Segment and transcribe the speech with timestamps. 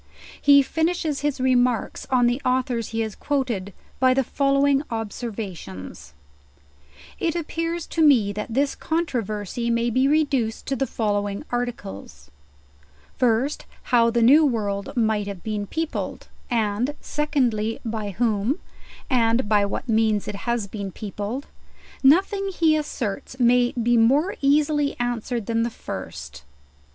[0.41, 6.15] He finishes bis remarks on the authors he has quoted, by the following observations:
[7.19, 12.31] It appears to me that this controversy maybe reduced to the following articles;
[13.15, 18.57] first how the new world might have been peopled; and, secondly, by whom,
[19.07, 21.45] and by what means it has been peopled.
[22.01, 26.43] Nothing he asserts, may be more easily answered than the first.